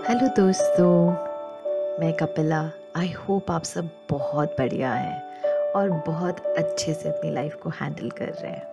Hello 0.00 0.26
दोस्तों, 0.36 1.10
मैं 2.00 2.12
Kapila. 2.12 2.60
I 2.96 3.10
hope 3.10 3.50
आप 3.50 3.64
सब 3.64 3.88
बहुत 4.10 4.54
बढ़िया 4.58 4.92
हैं 4.92 5.72
और 5.72 5.90
बहुत 6.06 6.38
अच्छे 6.58 6.94
से 6.94 7.08
अपनी 7.08 7.32
लाइफ 7.32 7.54
को 7.54 7.70
हैंडल 7.70 8.10
कर 8.10 8.28
रहे 8.28 8.52
हैं। 8.52 8.64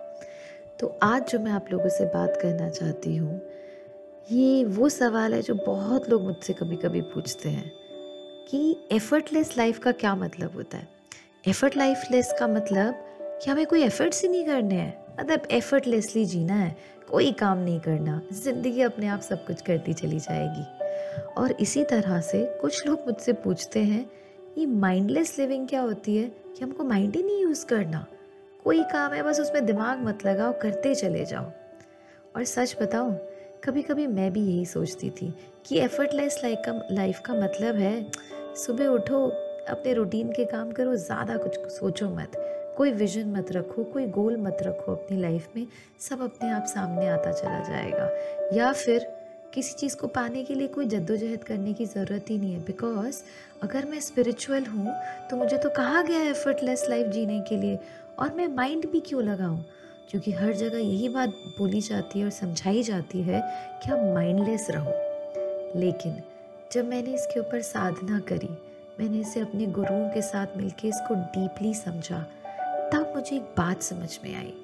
तो 0.80 0.98
आज 1.02 1.30
जो 1.30 1.38
मैं 1.38 1.52
आप 1.52 1.66
लोगों 1.72 1.88
से 1.88 2.04
बात 2.04 2.38
करना 2.42 2.68
चाहती 2.68 3.16
हूँ, 3.16 3.40
ये 4.30 4.64
वो 4.64 4.88
सवाल 4.88 5.34
है 5.34 5.42
जो 5.42 5.54
बहुत 5.56 6.08
लोग 6.10 6.22
मुझसे 6.22 6.52
कभी 6.52 6.76
कभी 6.76 7.00
पूछते 7.12 7.48
हैं 7.48 7.70
कि 8.50 8.76
एफर्टलेस 8.92 9.56
लाइफ 9.58 9.78
का 9.78 9.92
क्या 9.92 10.14
मतलब 10.14 10.54
होता 10.54 10.78
है? 10.78 10.88
एफर्ट 11.48 11.76
लाइफलेस 11.76 12.34
का 12.38 12.48
मतलब 12.48 13.04
कि 13.42 13.50
हमें 13.50 13.66
कोई 13.66 13.82
एफर्ट्स 13.82 14.22
ही 14.22 14.28
नहीं 14.28 14.46
करने 14.46 14.74
हैं। 14.74 14.96
मतलब 15.20 15.46
एफर्टलेसली 15.50 16.24
जीना 16.24 16.54
है, 16.54 16.76
कोई 17.10 17.32
काम 17.32 17.58
नहीं 17.58 17.80
करना। 17.80 18.20
ज़िंदगी 18.32 18.82
अपने 18.82 19.06
आप 19.06 19.20
सब 19.20 19.46
कुछ 19.46 19.62
करती 19.62 19.92
चली 19.92 20.18
जाएगी। 20.20 20.66
और 21.36 21.52
इसी 21.52 21.84
तरह 21.84 22.20
से 22.20 22.58
कुछ 22.60 22.86
लोग 22.86 23.00
मुझसे 23.00 23.32
पूछते 23.32 23.80
हैं, 23.80 24.10
ये 24.58 24.66
माइंडलेस 24.66 25.38
लिविंग 25.38 25.68
क्या 25.68 25.80
होती 25.80 26.16
है? 26.16 26.28
कि 26.28 26.64
हमको 26.64 26.84
माइंड 26.84 27.16
ही 27.16 27.22
नहीं 27.22 27.42
यूज़ 27.42 27.66
करना? 27.66 28.06
कोई 28.64 28.82
काम 28.82 29.12
है, 29.12 29.22
बस 29.22 29.40
उसमें 29.40 29.66
दिमाग 29.66 29.98
मत 29.98 30.26
लगाओ, 30.26 30.52
करते 30.52 30.94
चले 30.94 31.24
जाओ। 31.24 31.44
और 32.36 32.44
सच 32.44 32.76
बताऊँ 32.82 33.18
कभी 33.64 33.82
कभी 33.82 34.06
मैं 34.06 34.32
भी 34.32 34.40
यही 34.40 34.66
सोचती 34.66 35.10
थी 35.10 35.34
कि 35.66 35.78
एफर्टलेस 35.78 36.40
लाइफ 36.44 36.58
का 36.66 36.88
लाइफ 36.90 37.20
का 37.26 37.34
मतलब 37.34 37.74
है, 37.74 38.10
सुबह 38.56 38.86
उठो, 38.86 39.28
अपने 39.68 39.92
रूटीन 39.92 40.32
के 40.32 40.44
काम 40.44 40.72
करो, 40.72 40.96
ज़्यादा 40.96 41.36
कुछ 41.36 41.58
सोचो 41.58 42.08
मत। 42.08 42.32
कोई 42.76 42.92
विजन 42.92 43.28
मत 43.28 43.52
रखो, 43.52 43.84
कोई 43.84 44.06
गोल 44.06 44.36
मत 44.36 44.58
रखो 44.62 44.92
अपनी 44.92 45.20
लाइफ 45.20 45.48
में, 45.56 45.66
सब 46.00 46.22
अपने 46.22 46.50
आप 46.50 46.64
सामने 46.64 47.08
आता 47.08 47.32
चला 47.32 47.60
जाएगा। 47.60 48.10
या 48.52 48.72
फिर 48.72 49.17
किसी 49.54 49.74
चीज़ 49.74 49.96
को 49.96 50.06
पाने 50.06 50.42
के 50.44 50.54
लिए 50.54 50.68
कोई 50.68 50.86
जद्दोजहद 50.86 51.44
करने 51.44 51.72
की 51.72 51.86
ज़रूरत 51.86 52.30
ही 52.30 52.38
नहीं 52.38 52.52
है। 52.52 52.60
बिकॉज़ 52.60 53.22
अगर 53.62 53.84
मैं 53.84 54.00
स्पिरिचुअल 54.00 54.64
हूँ 54.64 54.94
तो 55.30 55.36
मुझे 55.36 55.58
तो 55.58 55.70
कहा 55.70 56.02
गया 56.02 56.18
है 56.18 56.30
एफर्टलेस 56.30 56.84
लाइफ 56.88 57.06
जीने 57.06 57.40
के 57.40 57.56
लिए। 57.56 57.78
और 58.18 58.34
मैं 58.34 58.46
माइंड 58.48 58.90
भी 58.90 59.00
क्यों 59.00 59.22
लगाऊँ? 59.22 59.64
क्योंकि 60.10 60.32
हर 60.32 60.52
जगह 60.52 60.78
यही 60.78 61.08
बात 61.08 61.28
बोली 61.58 61.80
जाती 61.80 62.18
है 62.18 62.24
और 62.24 62.30
समझाई 62.30 62.82
जाती 62.82 63.22
है 63.22 63.40
कि 63.82 63.90
आप 63.90 64.14
माइंडलेस 64.14 64.66
रहो। 64.70 64.92
लेकिन 65.80 66.22
जब 66.72 66.88
मैंने 66.88 67.14
इसके 67.14 67.40
ऊपर 67.40 67.60
साधना 67.62 68.20
करी, 68.20 68.48
मैंने 69.00 69.20
इसे 69.20 69.40
अपने 69.40 69.66
गुरुओं 69.66 70.08
के 70.08 70.22
साथ 70.22 70.56
मिलकर 70.56 70.88
इसको 70.88 71.14
डीपली 71.14 71.74
समझा, 71.74 72.20
तब 72.92 73.12
मुझे 73.16 73.36
एक 73.36 73.42
बात 73.42 73.82
समझ 73.82 74.18
में 74.24 74.34
आई। 74.36 74.54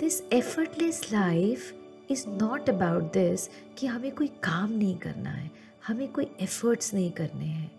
This 0.00 0.22
effortless 0.32 1.00
life 1.12 1.72
is 2.12 2.24
not 2.28 2.70
about 2.70 3.12
this 3.12 3.48
कि 3.78 3.86
हमें 3.86 4.10
कोई 4.14 4.26
काम 4.44 4.72
नहीं 4.72 4.96
करना 4.96 5.30
है, 5.30 5.50
हमें 5.86 6.08
कोई 6.08 6.30
एफर्ट्स 6.40 6.94
नहीं 6.94 7.10
करने 7.10 7.44
हैं। 7.44 7.70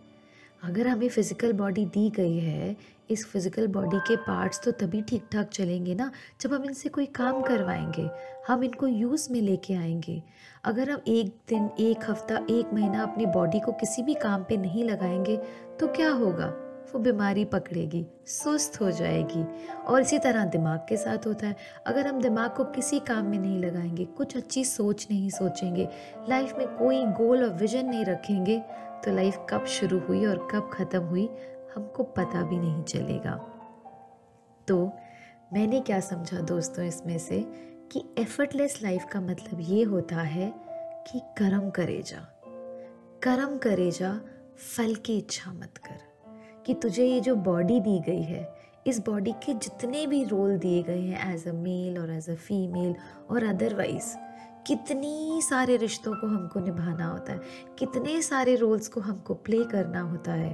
अगर 0.64 0.88
हमें 0.88 1.08
फ़िज़िकल 1.10 1.54
बॉडी 1.54 1.86
दी 1.86 2.10
गई 2.10 2.38
है, 2.38 2.76
इस 3.10 3.26
फ़िज़िकल 3.28 3.68
बॉडी 3.68 3.98
के 4.00 4.16
पार्ट्स 4.18 4.62
तो 4.64 4.72
तभी 4.72 5.02
ठीक 5.02 5.28
ठाक 5.32 5.50
चलेंगे 5.50 5.96
ना, 5.96 6.12
जब 6.42 6.54
हम 6.54 6.64
इनसे 6.66 6.90
कोई 6.90 7.06
काम 7.06 7.42
करवाएँगे, 7.42 8.10
हम 8.48 8.64
इनको 8.64 8.88
यूज़ 8.88 9.32
में 9.32 9.42
लेके 9.42 9.74
आएँगे। 9.74 10.22
अगर 10.66 10.92
हम 10.92 11.02
एक 11.08 11.36
दिन, 11.50 11.70
एक 11.80 12.10
हफ़्ता, 12.10 12.46
एक 12.50 12.74
महीना 12.74 13.04
अपनी 13.04 13.26
बॉडी 13.26 13.60
को 13.60 13.72
किसी 13.72 14.04
भी 14.04 14.14
काम 14.14 14.44
पे 14.44 14.58
नहीं 14.58 14.84
लगाएँगे 14.84 15.38
तो 15.80 15.88
क्या 15.88 16.12
होगा? 16.12 16.54
वो 16.92 17.00
बीमारी 17.00 17.46
पकड़ेगी, 17.46 18.06
सुस्त 18.26 18.80
हो 18.82 18.92
जाएगी। 18.92 19.44
और 19.78 20.02
इसी 20.02 20.20
तरह 20.20 20.46
दिमाग 20.46 20.80
के 20.90 20.98
साथ 20.98 21.28
होता 21.28 21.48
है। 21.48 21.56
अगर 21.88 22.08
हम 22.08 22.22
दिमाग 22.22 22.56
को 22.56 22.64
किसी 22.66 23.00
काम 23.00 23.26
में 23.26 23.38
नहीं 23.40 23.60
लगाएँगे, 23.60 24.06
कुछ 24.06 24.38
अच्छी 24.38 24.66
सोच 24.66 25.08
नहीं 25.12 25.30
सोचेंगे, 25.30 25.88
लाइफ 26.30 26.58
में 26.58 26.68
कोई 26.68 27.04
गोल 27.06 27.44
और 27.44 27.54
विजन 27.54 27.86
नहीं 27.86 28.06
रखेंगे 28.06 28.60
तो 29.06 29.12
लाइफ 29.12 29.38
कब 29.50 29.66
शुरू 29.66 30.00
हुई 30.00 30.26
और 30.26 30.48
कब 30.52 30.70
ख़त्म 30.74 31.00
हुई, 31.00 31.30
हमको 31.76 32.04
पता 32.04 32.44
भी 32.44 32.58
नहीं 32.58 32.84
चलेगा। 32.84 33.36
तो 34.68 34.86
मैंने 35.54 35.82
क्या 35.82 36.00
समझा 36.00 36.40
दोस्तों 36.42 36.86
इसमें 36.86 37.18
से 37.18 37.44
कि 37.92 38.04
एफर्टलेस 38.18 38.80
लाइफ 38.84 39.06
का 39.12 39.22
मतलब 39.22 39.58
ये 39.60 39.84
होता 39.84 40.16
है 40.16 40.54
कि 41.08 41.20
कर्म 41.38 41.70
करे 41.70 42.02
जा 42.02 42.28
कर्म 43.24 43.58
करे 43.58 43.92
जा 43.92 44.14
फल 44.78 44.96
की 44.96 45.18
इच्छा 45.18 45.52
मत 45.52 45.78
कर। 45.78 46.13
कि 46.66 46.74
तुझे 46.74 47.06
ये 47.06 47.20
जो 47.20 47.36
बॉडी 47.36 47.80
दी 47.80 48.00
गई 48.00 48.24
है, 48.24 48.48
इस 48.88 49.00
बॉडी 49.00 49.32
के 49.46 49.54
जितने 49.54 50.06
भी 50.08 50.24
रोल 50.24 50.58
दिए 50.58 50.84
गए 50.84 51.00
हैं 51.00 51.34
as 51.34 51.48
a 51.48 51.54
male 51.54 51.98
or 51.98 52.12
as 52.12 52.30
a 52.30 52.36
female 52.38 52.96
or 53.30 53.44
otherwise 53.44 54.16
कितनी 54.68 55.42
सारे 55.42 55.76
रिश्तों 55.78 56.14
को 56.14 56.28
हमको 56.28 56.60
निभाना 56.60 57.06
होता 57.06 57.34
है, 57.34 57.40
कितने 57.80 58.22
सारे 58.22 58.56
रोल्स 58.56 58.88
को 58.88 59.02
हमको 59.02 59.34
प्ले 59.34 59.64
करना 59.64 60.02
होता 60.02 60.34
है, 60.34 60.52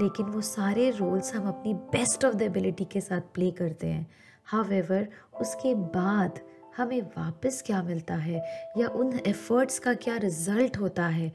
लेकिन 0.00 0.26
वो 0.26 0.40
सारे 0.40 0.90
रोल्स 0.90 1.34
हम 1.34 1.48
अपनी 1.48 1.72
बेस्ट 1.92 2.24
ऑफ़ 2.24 2.34
द 2.34 2.42
एबिलिटी 2.42 2.84
के 2.84 3.00
साथ 3.00 3.20
प्ले 3.34 3.50
करते 3.50 3.86
हैं। 3.86 4.06
हावेवर 4.46 5.08
उसके 5.40 5.74
बाद 5.74 6.40
हमें 6.76 7.00
वापस 7.16 7.62
क्या 7.66 7.82
मिलता 7.82 8.14
है 8.14 8.42
या 8.78 8.88
उन 8.88 9.18
एफर्ट्स 9.26 9.78
का 9.78 9.94
क्या 9.94 10.16
रिज़ल्ट 10.16 10.76
होता 10.78 11.06
है, 11.06 11.32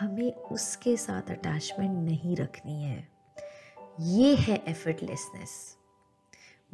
हमें 0.00 0.32
उसके 0.32 0.96
साथ 0.96 1.30
अटैचमेंट 1.30 1.98
नहीं 2.00 2.36
रखनी 2.36 2.82
है। 2.82 3.13
ये 4.00 4.34
है 4.34 4.62
एफर्टलेसनेस 4.68 5.50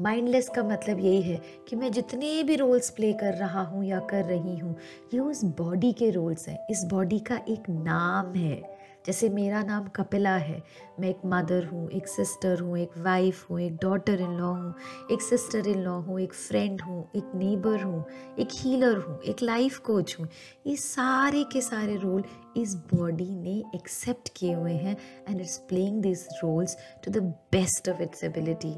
माइंडलेस 0.01 0.49
का 0.49 0.63
मतलब 0.63 0.99
यही 0.99 1.23
है 1.23 1.41
कि 1.69 1.77
मैं 1.77 1.93
जितने 1.93 2.43
भी 2.43 2.57
रोल्स 2.57 2.91
प्ले 2.91 3.13
कर 3.13 3.35
रहा 3.35 3.63
हूँ 3.63 3.85
या 3.85 3.99
कर 4.01 4.25
रही 4.25 4.59
हूँ, 4.59 4.77
ये 5.15 5.21
उस 5.21 5.45
बॉडी 5.45 5.93
के 5.93 6.11
रोल्स 6.11 6.49
हैं। 6.49 6.67
इस 6.71 6.85
बॉडी 6.85 7.19
का 7.19 7.41
एक 7.49 7.69
नाम 7.71 8.35
है। 8.35 8.80
जैसे 9.07 9.29
मेरा 9.29 9.63
नाम 9.63 9.87
कपिला 9.87 10.37
है। 10.37 10.63
मैं 11.01 11.09
एक 11.09 11.21
मदर 11.27 11.65
हूँ, 11.65 11.91
एक 11.91 12.09
सिस्टर 12.09 12.61
हूँ, 12.61 12.79
एक 12.79 12.99
वाइफ 12.99 13.51
हूँ, 13.51 13.61
एक 13.61 13.77
डॉटर 13.77 14.21
इन 14.21 14.37
लॉ 14.39 14.47
हूँ, 14.47 14.75
एक 15.11 15.23
सिस्टर 15.23 15.69
इन 15.69 15.79
लॉ 15.79 15.93
हूँ, 15.93 16.21
एक 16.21 16.33
फ्रेंड 16.33 16.81
हूँ, 16.81 17.11
एक 17.17 17.33
नेबर 17.35 17.83
हूँ, 17.83 18.05
एक 18.39 18.49
हीलर 18.53 18.97
हूँ, 18.97 19.21
एक 19.21 19.43
लाइफ 19.43 19.79
कोच 19.79 20.17
हूँ। 20.21 20.29
ये 20.67 20.77
सारे 20.77 21.45
के 21.45 21.61
सारे 21.61 21.97
रोल 21.97 22.25
इस 22.57 22.75
बॉडी 22.95 23.35
ने 23.37 23.63
एक्सेप्ट 23.75 24.29
किए 24.37 24.55
हुए 24.55 24.73
हैं 24.73 24.97
and 25.29 25.41
it's 25.41 25.59
playing 25.59 26.03
this 26.03 26.27
roles 26.45 26.77
to 27.05 27.11
the 27.11 27.23
best 27.53 27.89
of 27.89 28.03
its 28.03 28.25
ability 28.25 28.75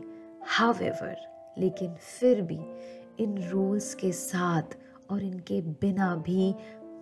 how 0.47 0.75
लेकिन 1.59 1.95
फिर 1.95 2.43
भी 2.43 2.61
इन 3.21 3.39
रोल्स 3.51 3.95
के 3.95 4.13
साथ 4.13 4.63
और 5.11 5.23
इनके 5.23 5.61
बिना 5.61 6.17
भी 6.17 6.55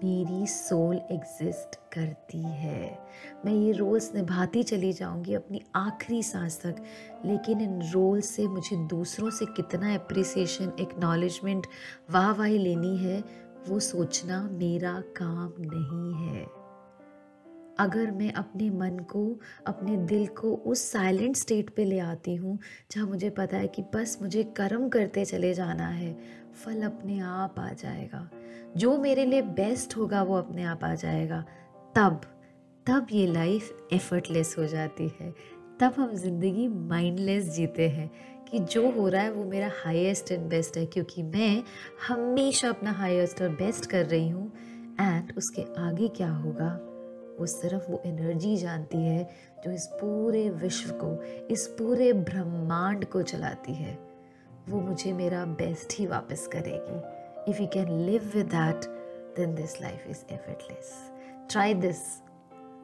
मेरी 0.05 0.47
सोल 0.47 0.97
एग्जिस्ट 0.97 1.77
करती 1.93 2.43
है। 2.43 2.99
मैं 3.44 3.53
ये 3.53 3.72
रोल्स 3.72 4.15
निभाती 4.15 4.62
चली 4.62 4.93
जाऊँगी 4.93 5.34
अपनी 5.34 5.61
आखिरी 5.77 6.22
सांस 6.22 6.61
तक, 6.66 6.77
लेकिन 7.25 7.61
इन 7.61 7.83
रोल्स 7.93 8.28
से 8.28 8.47
मुझे 8.47 8.77
दूसरों 8.77 9.31
से 9.31 9.47
कितना 9.47 9.94
अप्रिसिएशन 9.94 10.72
एक्नॉलेजमेंट 10.81 11.66
वाह 12.10 12.33
वाही 12.33 12.59
लेनी 12.59 12.97
है, 12.97 13.25
वो 13.69 13.81
सोचना 13.81 14.43
मेरा 14.53 15.00
काम 15.16 15.53
नहीं 15.59 16.28
है। 16.28 16.47
अगर 17.78 18.10
मैं 18.10 18.33
अपने 18.33 18.71
मन 18.71 18.99
को, 18.99 19.41
अपने 19.66 19.97
दिल 19.97 20.27
को 20.27 20.55
उस 20.55 20.91
साइलेंट 20.93 21.37
स्टेट 21.37 21.71
पे 21.71 21.84
ले 21.84 21.99
आती 21.99 22.34
हूँ, 22.34 22.59
जहाँ 22.91 23.06
मुझे 23.06 23.31
पता 23.31 23.56
है 23.56 23.69
कि 23.69 23.83
बस 23.94 24.19
मुझे 24.22 24.43
कर्म 24.44 24.89
करते 24.89 25.25
चले 25.25 25.55
जाना 25.55 25.89
है, 25.89 26.16
फल 26.65 26.83
अपने 26.83 27.21
आप 27.21 27.59
आ 27.59 27.72
जाएगा। 27.72 28.31
जो 28.76 28.97
मेरे 28.98 29.25
लिए 29.25 29.42
बेस्ट 29.42 29.97
होगा 29.97 30.22
वो 30.22 30.36
अपने 30.36 30.62
आप 30.62 30.84
आ 30.84 30.94
जाएगा। 30.94 31.44
तब 31.97 32.20
तब 32.86 33.06
ये 33.12 33.26
लाइफ 33.26 33.88
एफर्टलेस 33.92 34.54
हो 34.58 34.66
जाती 34.66 35.10
है। 35.20 35.34
तब 35.81 35.94
हम 35.97 36.14
ज़िंदगी 36.14 36.69
माइंडलेस 36.69 37.44
जीते 37.44 37.88
हैं 37.88 38.10
कि 38.50 38.59
जो 38.59 38.91
हो 38.91 39.09
रहा 39.09 39.22
है 39.22 39.32
वो 39.32 39.44
मेरा 39.44 39.70
हाईएस्ट 39.84 40.32
एंड 40.32 40.48
बेस्ट 40.48 40.76
है 40.76 40.86
क्योंकि 40.86 41.22
मैं 41.22 41.62
हमेशा 42.09 42.69
अपना 42.69 42.92
हाईएस्ट 42.92 43.42
और 43.42 43.48
बेस्ट 43.48 43.86
कर 43.86 44.06
रही 44.06 44.28
हूँ। 44.28 44.53
एंड 45.00 45.32
उसके 45.36 45.62
आगे 45.78 46.09
क्या 46.09 46.30
होगा? 46.30 46.72
वो 47.41 47.47
सिर्फ़ 47.47 47.91
वो 47.91 48.03
एनर्जी 48.06 48.56
जानती 48.56 48.98
है 48.98 49.28
जो 49.65 49.71
इस 49.71 49.86
पूरे 49.86 50.48
विश्व 50.50 50.91
को, 50.92 51.22
इस 51.50 51.66
पूरे 51.78 52.12
ब्रह्मांड 52.12 53.04
को 53.04 53.22
चलाती 53.22 53.74
है। 53.74 53.98
वो 54.68 54.80
मुझे 54.80 55.12
मेरा 55.12 55.45
बेस्ट 55.45 55.98
ही 55.98 56.06
वापस 56.06 56.47
करेगी। 56.53 57.20
If 57.50 57.56
you 57.56 57.68
can 57.68 57.88
live 58.06 58.26
with 58.34 58.50
that, 58.50 58.84
then 59.36 59.54
this 59.58 59.72
life 59.80 60.02
is 60.10 60.24
effortless. 60.28 60.88
Try 61.52 61.82
this. 61.82 61.97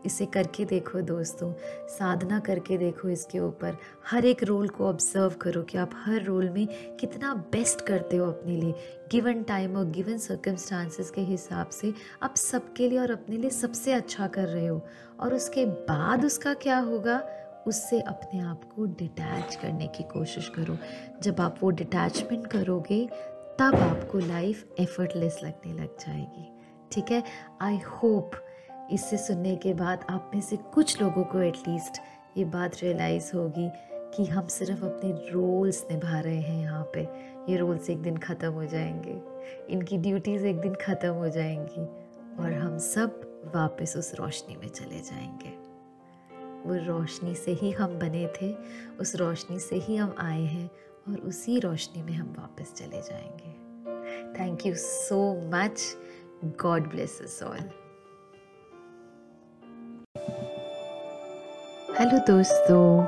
इसे 0.06 0.26
करके 0.26 0.64
देखो 0.64 1.00
दोस्तों 1.00 1.52
साधना 1.88 2.38
करके 2.38 2.78
देखो 2.78 3.08
इसके 3.08 3.38
ऊपर। 3.38 3.76
हर 4.10 4.24
एक 4.24 4.42
रोल 4.42 4.68
को 4.68 4.86
ऑब्ज़र्व 4.86 5.30
करो 5.30 5.62
कि 5.62 5.78
आप 5.78 5.90
हर 5.94 6.22
रोल 6.22 6.50
में 6.50 6.96
कितना 6.96 7.34
बेस्ट 7.34 7.80
करते 7.80 8.16
हो 8.16 8.26
अपने 8.26 8.56
लिए। 8.56 8.74
गिवन 9.10 9.42
टाइम 9.42 9.76
और 9.76 9.86
गिवन 9.86 10.18
सर्कमस्टांसिस 10.18 11.10
के 11.10 11.20
हिसाब 11.20 11.68
से 11.68 11.94
आप 12.22 12.36
सबके 12.36 12.88
लिए 12.88 12.98
और 12.98 13.10
अपने 13.10 13.36
लिए 13.36 13.50
सबसे 13.50 13.92
अच्छा 13.92 14.26
कर 14.26 14.48
रहे 14.48 14.66
हो। 14.66 14.86
और 15.20 15.34
उसके 15.34 15.66
बाद 15.66 16.24
उसका 16.24 16.54
क्या 16.54 16.78
होगा? 16.78 17.28
उससे 17.66 18.00
अपने 18.00 18.40
आप 18.40 18.64
को 18.76 18.84
डिटैच 18.84 19.54
करने 19.54 19.86
की 19.86 20.02
कोशिश 20.02 20.48
करो। 20.48 20.78
जब 21.22 21.40
आप 21.40 21.56
वो 21.60 21.70
डिटैचमेंट 21.70 22.46
करोगे 22.46 23.08
तब 23.58 23.74
आपको 23.74 24.18
लाइफ 24.18 24.74
एफर्टलेस 24.80 25.40
लगने 25.44 25.72
लग 25.72 25.98
जाएगी। 25.98 26.48
ठीक 26.92 27.10
है? 27.10 27.22
आई 27.60 27.76
होप 27.76 28.30
इसे 28.92 29.18
सुनने 29.18 29.56
के 29.56 29.74
बाद 29.74 30.04
आप 30.10 30.30
में 30.34 30.40
से 30.40 30.56
कुछ 30.56 31.02
लोगों 31.02 31.24
को 31.24 31.40
एटलीस्ट 31.40 32.00
ये 32.36 32.44
बात 32.44 32.72
रियलाइज़ 32.82 33.30
होगी 33.34 33.70
कि 34.16 34.24
हम 34.24 34.46
सिर्फ़ 34.46 34.84
अपने 34.84 35.10
रोल्स 35.12 35.86
निभा 35.90 36.20
रहे 36.20 36.40
हैं 36.40 36.62
यहाँ 36.62 36.90
पे। 36.94 37.00
ये 37.52 37.56
रोल्स 37.56 37.90
एक 37.90 38.02
दिन 38.02 38.16
ख़त्म 38.16 38.52
हो 38.52 38.64
जाएँगे। 38.64 39.20
इनकी 39.72 39.98
ड्यूटीज़ 39.98 40.46
एक 40.46 40.60
दिन 40.60 40.74
ख़त्म 40.74 41.08
हो 41.08 41.28
जाएँगी 41.28 41.84
और 42.42 42.52
हम 42.52 42.78
सब 42.78 43.20
वापस 43.54 43.96
उस 43.96 44.14
रोशनी 44.14 44.56
में 44.56 44.68
चले 44.68 45.00
जाएँगे। 45.00 45.66
वो 46.68 46.74
रोशनी 46.86 47.34
से 47.34 47.52
ही 47.52 47.70
हम 47.70 47.98
बने 47.98 48.28
थे, 48.42 48.54
उस 49.00 49.16
रोशनी 49.16 49.58
से 49.58 49.76
ही 49.76 49.96
हम 49.96 50.14
आए 50.18 50.42
हैं 50.42 50.70
और 51.08 51.16
उसी 51.18 51.58
रोशनी 51.60 52.02
में 52.02 52.12
हम 52.12 52.34
वापस 52.38 52.72
चले 52.76 53.00
जाएँगे। 53.02 53.50
Thank 54.38 54.66
you 54.66 54.74
so 54.74 55.18
much 55.52 55.82
God 56.62 56.88
bless 56.90 57.20
us 57.22 57.42
all 57.42 57.58
hello 61.98 62.18
दोस्तों, 62.18 63.02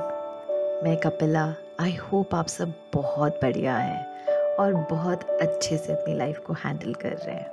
मैं 0.83 0.97
कपिला। 0.97 1.43
आई 1.79 1.95
होप 1.95 2.35
आप 2.35 2.47
सब 2.47 2.73
बहुत 2.93 3.39
बढ़िया 3.43 3.77
हैं 3.77 4.55
और 4.55 4.73
बहुत 4.91 5.23
अच्छे 5.23 5.77
से 5.77 5.93
अपनी 5.93 6.15
लाइफ 6.15 6.39
को 6.39 6.53
हैंडल 6.53 6.93
कर 6.93 7.13
रहे 7.13 7.35
हैं। 7.35 7.51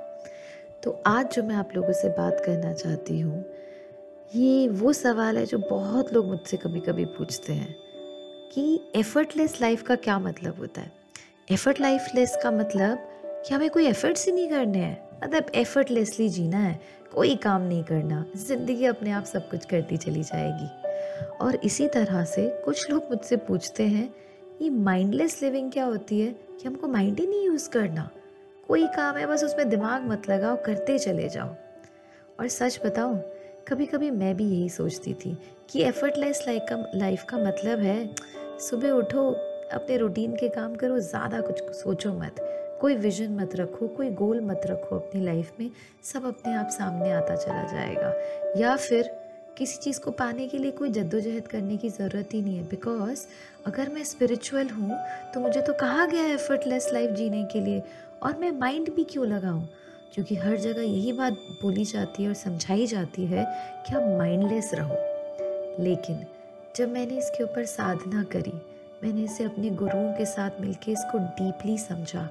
तो 0.83 0.91
आज 1.07 1.33
जो 1.33 1.43
मैं 1.43 1.55
आप 1.55 1.69
लोगों 1.75 1.93
से 1.93 2.09
बात 2.09 2.41
करना 2.45 2.73
चाहती 2.73 3.19
हूँ, 3.19 3.43
ये 4.35 4.67
वो 4.67 4.93
सवाल 4.93 5.37
है 5.37 5.45
जो 5.45 5.57
बहुत 5.57 6.13
लोग 6.13 6.25
मुझसे 6.25 6.57
कभी 6.57 6.79
कभी 6.79 7.05
पूछते 7.05 7.53
हैं। 7.53 7.86
कि 8.51 8.83
एफर्टलेस 8.95 9.61
लाइफ 9.61 9.81
का 9.81 9.95
क्या 9.95 10.19
मतलब 10.19 10.57
होता 10.59 10.81
है? 10.81 10.91
एफर्ट 11.51 11.81
लाइफलेस 11.81 12.37
का 12.43 12.51
मतलब 12.51 12.97
कि 13.47 13.55
हमें 13.55 13.69
कोई 13.69 13.87
एफर्ट्स 13.87 14.25
ही 14.25 14.31
नहीं 14.31 14.49
करने 14.49 14.77
हैं। 14.77 15.09
मतलब 15.23 15.45
एफर्टलेसली 15.55 16.29
जीना 16.29 16.57
है, 16.57 16.81
कोई 17.15 17.35
काम 17.35 17.61
नहीं 17.61 17.83
करना, 17.83 18.25
ज़िंदगी 18.35 18.85
अपने 18.85 19.11
आप 19.11 19.23
सब 19.23 19.49
कुछ 19.49 19.65
करती 19.65 19.97
चली 19.97 20.23
जाएगी। 20.23 20.87
और 21.41 21.55
इसी 21.55 21.87
तरह 21.87 22.25
से 22.25 22.61
कुछ 22.65 22.91
लोग 22.91 23.03
मुझसे 23.03 23.37
पूछते 23.37 23.83
हैं, 23.83 24.13
ये 24.61 24.69
माइंडलेस 24.69 25.43
लिविंग 25.43 25.71
क्या 25.71 25.85
होती 25.85 26.21
है? 26.21 26.31
कि 26.31 26.67
हमको 26.67 26.87
माइंड 26.87 27.19
ही 27.19 27.27
नहीं 27.27 27.45
यूज़ 27.45 27.69
करना। 27.69 28.09
कोई 28.67 28.87
काम 28.87 29.15
है, 29.15 29.25
बस 29.25 29.43
उसमें 29.43 29.69
दिमाग 29.69 30.01
मत 30.01 30.29
लगाओ, 30.29 30.55
करते 30.55 30.99
चले 30.99 31.29
जाओ। 31.29 31.47
और 32.39 32.47
सच 32.47 32.79
बताऊँ 32.85 33.21
कभी 33.67 33.85
कभी 33.85 34.09
मैं 34.11 34.35
भी 34.37 34.43
यही 34.45 34.67
सोचती 34.69 35.13
थी 35.13 35.35
कि 35.69 35.81
एफर्टलेस 35.83 36.43
लाइफ 36.47 36.65
का 36.69 36.75
लाइफ 36.95 37.23
का 37.29 37.37
मतलब 37.37 37.79
है, 37.79 38.09
सुबह 38.59 38.91
उठो, 38.91 39.29
अपने 39.73 39.97
रूटीन 39.97 40.35
के 40.35 40.49
काम 40.49 40.75
करो, 40.75 40.99
ज़्यादा 40.99 41.41
कुछ 41.41 41.61
सोचो 41.75 42.13
मत। 42.13 42.35
कोई 42.81 42.95
विजन 42.95 43.35
मत 43.35 43.55
रखो, 43.55 43.87
कोई 43.87 44.09
गोल 44.11 44.39
मत 44.41 44.61
रखो 44.65 44.95
अपनी 44.95 45.21
लाइफ 45.21 45.51
में, 45.59 45.69
सब 46.03 46.25
अपने 46.25 46.53
आप 46.53 46.69
सामने 46.69 47.11
आता 47.11 47.35
चला 47.35 47.63
जाएगा। 47.63 48.13
या 48.57 48.75
फिर 48.75 49.09
किसी 49.57 49.77
चीज़ 49.77 49.99
को 49.99 50.11
पाने 50.11 50.47
के 50.47 50.57
लिए 50.57 50.71
कोई 50.71 50.89
जद्दोजहद 50.89 51.47
करने 51.47 51.77
की 51.77 51.89
ज़रूरत 51.89 52.33
ही 52.33 52.41
नहीं 52.41 52.57
है। 52.57 52.63
बिकॉज़ 52.63 53.25
अगर 53.67 53.89
मैं 53.89 54.03
स्पिरिचुअल 54.03 54.69
हूँ 54.69 54.99
तो 55.33 55.39
मुझे 55.39 55.61
तो 55.61 55.73
कहा 55.73 56.05
गया 56.05 56.23
है 56.23 56.33
एफर्टलेस 56.33 56.89
लाइफ 56.93 57.11
जीने 57.11 57.43
के 57.43 57.61
लिए। 57.61 57.83
और 58.23 58.37
मैं 58.37 58.51
माइंड 58.51 58.93
भी 58.95 59.03
क्यों 59.03 59.27
लगाऊँ? 59.27 59.67
क्योंकि 60.13 60.35
हर 60.35 60.57
जगह 60.57 60.81
यही 60.81 61.13
बात 61.13 61.33
बोली 61.33 61.85
जाती 61.85 62.23
है 62.23 62.29
और 62.29 62.35
समझाई 62.35 62.87
जाती 62.87 63.25
है 63.25 63.45
कि 63.87 63.95
आप 63.95 64.17
माइंडलेस 64.17 64.71
रहो। 64.73 64.95
लेकिन 65.83 66.25
जब 66.75 66.91
मैंने 66.91 67.17
इसके 67.17 67.43
ऊपर 67.43 67.65
साधना 67.65 68.23
करी, 68.23 68.53
मैंने 69.03 69.23
इसे 69.23 69.43
अपने 69.43 69.69
गुरुओं 69.69 70.13
के 70.13 70.25
साथ 70.25 70.51
मिलकर 70.61 70.91
इसको 70.91 71.17
डीपली 71.17 71.77
समझा, 71.77 72.25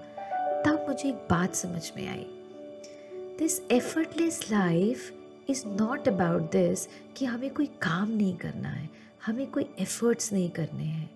तब 0.66 0.84
मुझे 0.88 1.08
एक 1.08 1.14
बात 1.14 1.54
समझ 1.54 1.92
में 1.96 2.08
आई। 2.08 2.26
This 3.38 3.62
effortless 3.70 4.50
life 4.50 5.12
is 5.48 5.66
not 5.66 6.08
about 6.08 6.42
this 6.42 6.88
कि 7.16 7.24
हमें 7.24 7.50
कोई 7.50 7.66
काम 7.66 8.10
नहीं 8.10 8.36
करना 8.36 8.68
है, 8.68 8.90
हमें 9.26 9.50
कोई 9.50 9.70
एफर्ट्स 9.80 10.32
नहीं 10.32 10.50
करने 10.50 10.84
हैं। 10.84 11.15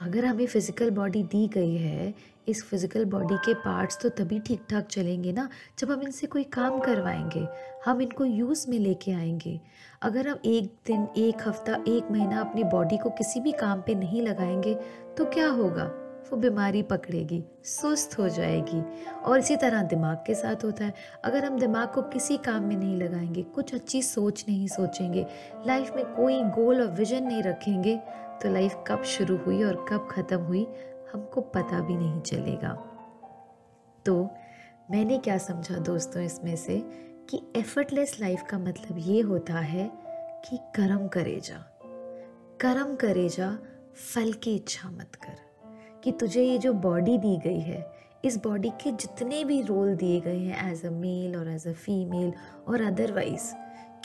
अगर 0.00 0.24
हमें 0.24 0.46
फ़िज़िकल 0.46 0.90
बॉडी 0.90 1.22
दी 1.22 1.46
गई 1.48 1.76
है, 1.76 2.14
इस 2.48 2.62
फ़िज़िकल 2.64 3.04
बॉडी 3.04 3.36
के 3.36 3.54
पार्ट्स 3.54 3.98
तो 4.02 4.08
तभी 4.08 4.38
ठीक 4.38 4.62
ठाक 4.70 4.86
चलेंगे 4.86 5.32
ना, 5.32 5.48
जब 5.78 5.90
हम 5.90 6.02
इनसे 6.02 6.26
कोई 6.26 6.42
काम 6.44 6.78
करवाएँगे, 6.78 7.46
हम 7.84 8.02
इनको 8.02 8.24
यूज़ 8.24 8.68
में 8.70 8.78
लेके 8.78 9.12
आएँगे। 9.12 9.60
अगर 10.02 10.28
हम 10.28 10.38
एक 10.44 10.72
दिन, 10.86 11.06
एक 11.16 11.48
हफ़्ता, 11.48 11.78
एक 11.88 12.10
महीना 12.10 12.40
अपनी 12.40 12.64
बॉडी 12.64 12.96
को 12.96 13.10
किसी 13.10 13.40
भी 13.40 13.52
काम 13.52 13.80
पे 13.80 13.94
नहीं 13.94 14.22
लगाएँगे 14.22 14.74
तो 15.18 15.24
क्या 15.24 15.48
होगा? 15.48 15.84
वो 16.30 16.36
बीमारी 16.36 16.82
पकड़ेगी, 16.82 17.42
सुस्त 17.64 18.18
हो 18.18 18.28
जाएगी। 18.28 18.80
और 19.24 19.38
इसी 19.38 19.56
तरह 19.56 19.82
दिमाग 19.82 20.16
के 20.26 20.34
साथ 20.34 20.64
होता 20.64 20.84
है। 20.84 20.94
अगर 21.24 21.44
हम 21.44 21.58
दिमाग 21.58 21.88
को 21.88 22.02
किसी 22.02 22.36
काम 22.36 22.62
में 22.62 22.76
नहीं 22.76 22.96
लगाएँगे, 22.96 23.42
कुछ 23.44 23.74
अच्छी 23.74 24.02
सोच 24.02 24.44
नहीं 24.48 24.66
सोचेंगे 24.68 25.26
लाइफ 25.66 25.92
में 25.96 26.04
कोई 26.06 26.42
गोल 26.52 26.80
और 26.82 26.90
विजन 26.92 27.24
नहीं 27.24 27.42
रखेंगे 27.42 27.98
तो 28.42 28.50
लाइफ 28.50 28.84
कब 28.86 29.02
शुरू 29.02 29.36
हुई 29.36 29.62
और 29.62 29.84
कब 29.88 30.08
ख़त्म 30.10 30.38
हुई, 30.38 30.66
हमको 31.12 31.40
पता 31.54 31.80
भी 31.80 31.96
नहीं 31.96 32.20
चलेगा। 32.20 32.72
तो 34.06 34.22
मैंने 34.90 35.18
क्या 35.18 35.38
समझा 35.38 35.78
दोस्तों 35.78 36.22
इसमें 36.22 36.56
से 36.56 36.78
कि 37.30 37.40
एफर्टलेस 37.56 38.16
लाइफ 38.20 38.42
का 38.50 38.58
मतलब 38.58 38.98
ये 38.98 39.20
होता 39.20 39.60
है 39.60 39.90
कि 40.44 40.58
कर्म 40.76 41.06
करे 41.08 41.40
जा 41.40 41.58
कर्म 42.60 42.94
करे 42.96 43.28
जा 43.28 43.50
फल 43.94 44.32
की 44.32 44.54
इच्छा 44.54 44.90
मत 44.90 45.14
कर। 45.14 45.44
कि 46.04 46.12
तुझे 46.12 46.42
ये 46.42 46.58
जो 46.58 46.72
बॉडी 46.72 47.16
दी 47.18 47.36
गई 47.36 47.60
है, 47.60 47.84
इस 48.24 48.36
बॉडी 48.36 48.70
के 48.82 48.92
जितने 48.92 49.42
भी 49.44 49.60
रोल 49.62 49.94
दिए 49.96 50.20
गए 50.20 50.38
हैं 50.38 50.70
as 50.72 50.84
a 50.86 50.90
male 50.90 51.36
or 51.36 51.48
as 51.48 51.66
a 51.68 51.72
female 51.72 52.32
or 52.68 52.82
otherwise 52.82 53.52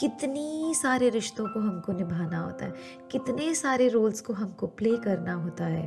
कितनी 0.02 0.74
सारे 0.76 1.10
रिश्तों 1.10 1.48
को 1.48 1.60
हमको 1.60 1.94
निभाना 1.94 2.40
होता 2.40 2.66
है, 2.66 2.74
कितने 3.12 3.54
सारे 3.56 3.88
रोल्स 3.88 4.22
को 4.22 4.34
हमको 4.34 4.68
प्ले 4.68 4.96
करना 4.98 5.34
होता 5.34 5.66
है, 5.66 5.84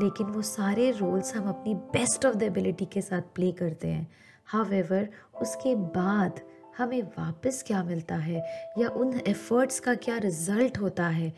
लेकिन 0.00 0.26
वो 0.26 0.42
सारे 0.42 0.90
रोल्स 0.90 1.34
हम 1.36 1.48
अपनी 1.48 1.74
बेस्ट 1.74 2.26
ऑफ़ 2.26 2.36
द 2.36 2.42
एबिलिटी 2.42 2.84
के 2.84 3.00
साथ 3.00 3.22
प्ले 3.34 3.52
करते 3.52 3.88
हैं। 3.88 4.06
हावेवर 4.46 5.08
उसके 5.42 5.74
बाद 5.74 6.40
हमें 6.78 7.02
वापस 7.02 7.62
क्या 7.66 7.82
मिलता 7.84 8.16
है 8.16 8.44
या 8.78 8.88
उन 8.88 9.20
एफर्ट्स 9.26 9.80
का 9.80 9.94
क्या 9.94 10.18
रिज़ल्ट 10.18 10.78
होता 10.78 11.06
है, 11.06 11.32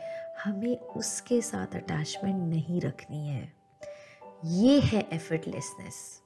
हमें 0.44 0.76
उसके 0.76 1.40
साथ 1.42 1.76
अटैचमेंट 1.76 2.42
नहीं 2.48 2.80
रखनी 2.80 3.26
है। 3.28 3.52
ये 4.44 4.80
है 4.80 5.08
एफर्टलेसनेस 5.12 6.20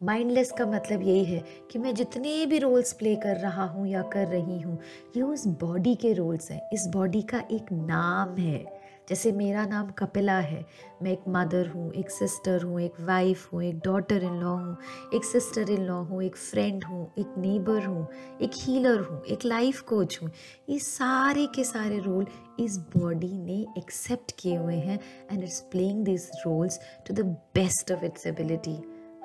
माइंडलेस 0.00 0.52
का 0.52 0.66
मतलब 0.66 1.02
यही 1.02 1.24
है 1.24 1.44
कि 1.70 1.78
मैं 1.78 1.94
जितने 1.94 2.46
भी 2.46 2.58
रोल्स 2.58 2.92
प्ले 2.92 3.14
कर 3.16 3.36
रहा 3.36 3.64
हूँ 3.64 3.86
या 3.88 4.02
कर 4.02 4.26
रही 4.26 4.60
हूँ, 4.60 4.78
ये 5.16 5.22
उस 5.22 5.46
बॉडी 5.46 5.94
के 5.94 6.12
रोल्स 6.12 6.50
हैं। 6.50 6.60
इस 6.72 6.86
बॉडी 6.86 7.22
का 7.22 7.42
एक 7.50 7.72
नाम 7.72 8.36
है। 8.36 8.78
जैसे 9.08 9.32
मेरा 9.32 9.64
नाम 9.66 9.90
कपिला 9.90 10.38
है। 10.38 10.64
मैं 11.02 11.12
एक 11.12 11.22
मदर 11.28 11.68
हूँ, 11.68 11.92
एक 11.92 12.10
सिस्टर 12.10 12.62
हूँ, 12.62 12.80
एक 12.80 13.00
वाइफ 13.00 13.52
हूँ, 13.52 13.62
एक 13.62 13.78
डॉटर 13.78 14.22
इन 14.22 14.34
लॉ 14.40 14.54
हूँ, 14.56 14.76
एक 15.14 15.24
सिस्टर 15.24 15.70
इन 15.70 15.82
लॉ 15.82 15.94
हूँ, 15.94 16.22
एक 16.22 16.36
फ्रेंड 16.36 16.84
हूँ, 16.84 17.12
एक 17.18 17.34
नेबर 17.38 17.86
हूँ, 17.86 18.06
एक 18.42 18.50
हीलर 18.54 19.00
हूँ, 19.00 19.22
एक 19.24 19.44
लाइफ 19.44 19.80
कोच 19.80 20.18
हूँ। 20.22 20.30
ये 20.68 20.78
सारे 20.78 21.46
के 21.46 21.64
सारे 21.64 21.98
रोल 21.98 22.26
इस 22.60 22.76
बॉडी 22.96 23.32
ने 23.38 23.60
एक्सेप्ट 23.78 24.32
किए 24.38 24.56
हुए 24.56 24.76
हैं 24.76 24.98
and 25.32 25.42
it's 25.42 25.60
playing 25.60 26.04
this 26.04 26.30
roles 26.46 26.78
to 27.08 27.14
the 27.14 27.26
best 27.54 27.92
of 27.92 28.04
its 28.04 28.26
ability 28.26 28.76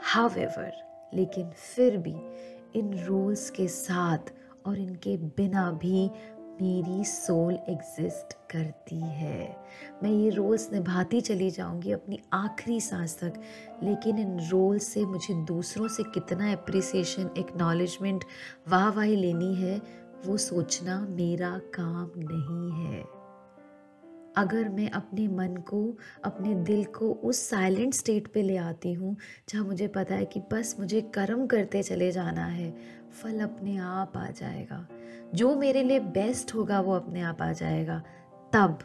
how 0.06 0.30
लेकिन 1.14 1.50
फिर 1.50 1.98
भी 1.98 2.16
इन 2.80 3.06
रोल्स 3.08 3.50
के 3.50 3.68
साथ 3.68 4.18
और 4.66 4.80
इनके 4.80 5.18
बिना 5.18 5.72
भी 5.72 6.12
मेरी 6.62 7.04
सोल 7.04 7.54
एग्जिस्ट 7.54 8.34
करती 8.34 9.00
है। 9.00 9.58
मैं 10.04 10.10
ये 10.10 10.30
रोल्स 10.30 10.74
निभाती 10.74 11.22
चली 11.22 11.50
जाऊँगी 11.52 11.92
अपनी 11.92 12.20
आखिरी 12.34 12.82
सांस 12.82 13.20
तक, 13.24 13.34
लेकिन 13.84 14.20
इन 14.20 14.50
रोल 14.50 14.78
से 14.80 15.06
मुझे 15.06 15.34
दूसरों 15.34 15.88
से 15.88 16.04
कितना 16.04 16.52
अप्रिसिएशन 16.54 17.30
एक्नॉलेजमेंट 17.38 18.24
वाह 18.68 18.90
वाही 18.90 19.16
लेनी 19.16 19.56
है, 19.56 19.82
वो 20.26 20.38
सोचना 20.38 21.08
मेरा 21.10 21.58
काम 21.58 22.12
नहीं 22.18 22.86
है। 22.86 23.23
अगर 24.38 24.70
मैं 24.70 24.90
अपने 24.90 25.28
मन 25.28 25.56
को, 25.56 25.98
अपने 26.24 26.56
दिल 26.56 26.84
को 26.84 27.12
उस 27.14 27.50
साइलेंट 27.50 27.94
स्टेट 27.94 28.28
पे 28.28 28.42
ले 28.42 28.58
आती 28.58 28.94
हूँ, 28.94 29.18
जहाँ 29.50 29.66
मुझे 29.66 29.88
पता 29.88 30.16
है 30.16 30.26
कि 30.26 30.40
बस 30.40 30.76
मुझे 30.80 31.02
कर्म 31.02 31.48
करते 31.48 31.84
चले 31.84 32.12
जाना 32.12 32.46
है, 32.46 32.74
फल 33.12 33.40
अपने 33.40 33.78
आप 33.78 34.18
आ 34.18 34.28
जाएगा। 34.28 34.88
जो 35.36 35.56
मेरे 35.56 35.84
लिए 35.84 36.00
बेस्ट 36.00 36.56
होगा, 36.56 36.82
वो 36.82 36.94
अपने 36.94 37.22
आप 37.22 37.42
आ 37.42 37.52
जाएगा। 37.52 38.04
तब 38.54 38.80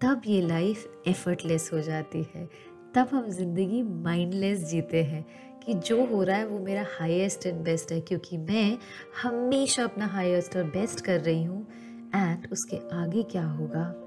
तब 0.00 0.22
ये 0.26 0.42
लाइफ 0.42 1.02
एफर्टलेस 1.08 1.70
हो 1.72 1.80
जाती 1.80 2.26
है। 2.34 2.48
तब 2.94 3.08
हम 3.12 3.30
ज़िंदगी 3.30 3.82
माइंडलेस 3.82 4.64
जीते 4.64 5.04
हैं 5.04 5.26
कि 5.66 5.74
जो 5.74 6.06
हो 6.06 6.22
रहा 6.22 6.36
है, 6.36 6.46
वो 6.46 6.58
मेरा 6.58 6.84
हाईएस्ट 7.00 7.46
एंड 7.46 7.64
बेस्ट 7.64 7.92
है, 7.92 8.00
क्योंकि 8.00 8.36
मैं 8.36 8.78
हमेशा 9.22 9.84
अपना 9.84 10.06
हाईएस्ट 10.06 10.56
और 10.56 10.64
बेस्ट 10.64 11.00
कर 11.00 11.20
रही 11.20 11.44
हूँ। 11.44 11.66
एंड 12.14 12.48
उसके 12.52 12.76
आगे 12.76 13.22
क्या 13.22 13.44
होगा? 13.44 13.99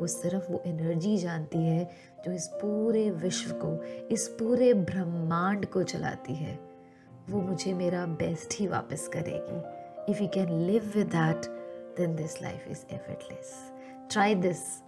वो 0.00 0.06
सिर्फ़ 0.06 0.52
वो 0.52 0.62
एनर्जी 0.66 1.18
जानती 1.18 1.58
है, 1.58 1.90
जो 2.24 2.32
इस 2.32 2.46
पूरे 2.46 3.10
विश्व 3.10 3.50
को, 3.52 3.82
इस 4.14 4.28
पूरे 4.28 4.74
ब्रह्मांड 4.74 5.66
को 5.66 5.82
चलाती 5.82 6.34
है। 6.34 6.58
वो 7.30 7.40
मुझे 7.40 7.74
मेरा 7.74 8.06
बेस्ट 8.06 8.60
ही 8.60 8.66
वापस 8.66 9.08
करेगी। 9.08 9.86
If 10.12 10.22
you 10.22 10.28
can 10.28 10.60
live 10.66 10.92
with 10.96 11.06
that 11.06 11.46
then 11.96 12.16
this 12.16 12.42
life 12.42 12.68
is 12.68 12.94
effortless 12.94 13.72
try 14.10 14.34
this. 14.34 14.85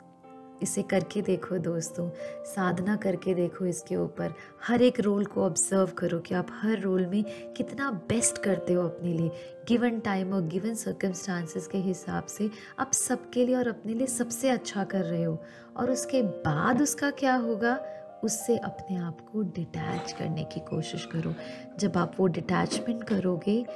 इसे 0.63 0.83
करके 0.83 1.23
देखो 1.23 1.59
दोस्तों, 1.59 2.11
साधना 2.45 2.97
करके 2.97 3.35
देखो 3.35 3.67
इसके 3.67 3.97
ऊपर। 3.97 4.35
हर 4.67 4.83
एक 4.83 5.01
रोल 5.01 5.25
को 5.25 5.43
ऑब्ज़र्व 5.43 5.87
करो 5.87 6.19
कि 6.19 6.35
आप 6.35 6.47
हर 6.51 6.81
रोल 6.81 7.07
में 7.07 7.53
कितना 7.53 7.91
बेस्ट 7.91 8.39
करते 8.39 8.73
हो 8.73 8.83
अपने 8.83 9.13
लिए। 9.13 9.31
गिवन 9.69 10.01
टाइम 10.01 10.33
और 10.33 10.43
गिवन 10.43 10.75
सर्कमस्टांसिस 10.75 11.67
के 11.67 11.79
हिसाब 11.79 12.27
से 12.27 12.51
आप 12.79 12.93
सबके 12.93 13.47
लिए 13.47 13.55
और 13.55 13.69
अपने 13.69 13.95
लिए 13.95 14.07
सबसे 14.07 14.51
अच्छा 14.51 14.85
कर 14.85 15.05
रहे 15.05 15.23
हो। 15.23 15.43
और 15.77 15.91
उसके 15.91 16.23
बाद 16.23 16.83
उसका 16.83 17.11
क्या 17.11 17.35
होगा? 17.35 17.81
उससे 18.25 18.57
अपने 18.57 18.97
आप 18.97 19.31
को 19.33 19.43
डिटैच 19.43 20.13
करने 20.13 20.45
की 20.45 20.61
कोशिश 20.61 21.05
करो। 21.05 21.35
जब 21.79 21.97
आप 21.97 22.13
वो 22.19 22.27
डिटैचमेंट 22.27 23.05
करोगे, 23.05 23.67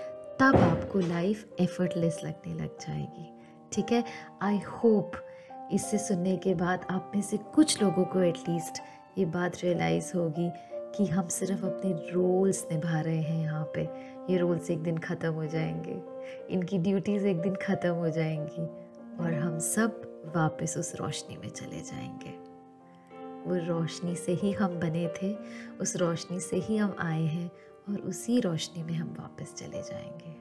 तब 0.40 0.56
आपको 0.56 0.98
लाइफ 0.98 1.48
एफर्टलेस 1.60 2.20
लगने 2.24 2.54
लग 2.54 2.78
जाएगी। 2.80 3.32
ठीक 3.72 3.92
है? 3.92 4.04
आई 4.42 4.58
होप 4.58 5.12
इससे 5.72 5.98
सुनने 5.98 6.36
के 6.36 6.54
बाद 6.54 6.86
आप 6.90 7.12
में 7.14 7.22
से 7.22 7.36
कुछ 7.36 7.82
लोगों 7.82 8.04
को 8.04 8.20
एटलीस्ट 8.20 8.82
ये 9.18 9.24
बात 9.24 9.56
रियलाइज़ 9.62 10.16
होगी 10.16 10.50
कि 10.96 11.06
हम 11.06 11.28
सिर्फ़ 11.28 11.64
अपने 11.66 11.92
रोल्स 12.12 12.66
निभा 12.72 13.00
रहे 13.00 13.22
हैं 13.22 13.42
यहाँ 13.42 13.72
पे। 13.76 13.82
ये 14.32 14.38
रोल्स 14.38 14.70
एक 14.70 14.82
दिन 14.82 14.98
ख़त्म 14.98 15.32
हो 15.32 15.46
जाएँगे। 15.46 16.02
इनकी 16.54 16.78
ड्यूटीज़ 16.78 17.26
एक 17.26 17.40
दिन 17.40 17.54
ख़त्म 17.54 17.90
हो 17.90 18.08
जाएँगी 18.08 18.62
और 19.24 19.34
हम 19.34 19.58
सब 19.58 20.02
वापस 20.36 20.76
उस 20.78 20.94
रोशनी 20.94 21.36
में 21.36 21.48
चले 21.48 21.80
जाएँगे। 21.80 22.30
वो 23.46 23.56
रोशनी 23.66 24.16
से 24.16 24.32
ही 24.32 24.52
हम 24.52 24.78
बने 24.80 25.08
थे, 25.22 25.34
उस 25.80 25.96
रोशनी 25.96 26.40
से 26.40 26.56
ही 26.56 26.76
हम 26.76 26.96
आए 26.98 27.22
हैं 27.22 27.50
और 27.88 28.00
उसी 28.00 28.40
रोशनी 28.40 28.82
में 28.82 28.94
हम 28.94 29.16
वापस 29.20 29.54
चले 29.54 29.82
जाएँगे। 29.82 30.34